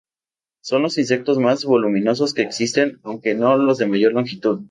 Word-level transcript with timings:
Son 0.63 0.81
los 0.81 0.97
insectos 0.97 1.37
más 1.37 1.63
voluminosos 1.63 2.33
que 2.33 2.41
existen, 2.41 2.99
aunque 3.03 3.35
no 3.35 3.55
los 3.55 3.77
de 3.77 3.85
mayor 3.85 4.13
longitud. 4.13 4.59